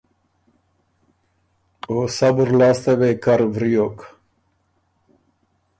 [1.89, 3.97] او صبُر لاسته وې کر وریوک۔